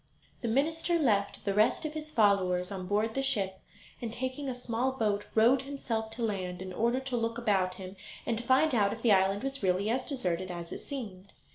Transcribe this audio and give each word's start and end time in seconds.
The 0.41 0.47
minister 0.47 0.97
left 0.97 1.45
the 1.45 1.53
rest 1.53 1.85
of 1.85 1.93
his 1.93 2.09
followers 2.09 2.71
on 2.71 2.87
board 2.87 3.13
the 3.13 3.21
ship, 3.21 3.59
and 4.01 4.11
taking 4.11 4.49
a 4.49 4.55
small 4.55 4.93
boat 4.93 5.25
rowed 5.35 5.61
himself 5.61 6.09
to 6.15 6.23
land, 6.23 6.59
in 6.59 6.73
order 6.73 6.99
to 7.01 7.15
look 7.15 7.37
about 7.37 7.75
him 7.75 7.95
and 8.25 8.35
to 8.39 8.43
find 8.43 8.73
out 8.73 8.93
if 8.93 9.03
the 9.03 9.11
island 9.11 9.43
was 9.43 9.61
really 9.61 9.91
as 9.91 10.03
deserted 10.03 10.49
as 10.49 10.71
it 10.71 10.79
seemed. 10.79 11.33